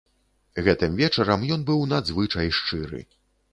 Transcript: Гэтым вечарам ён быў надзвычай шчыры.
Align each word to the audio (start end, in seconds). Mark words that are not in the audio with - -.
Гэтым 0.67 0.95
вечарам 1.01 1.45
ён 1.57 1.67
быў 1.69 1.85
надзвычай 1.93 2.53
шчыры. 2.61 3.07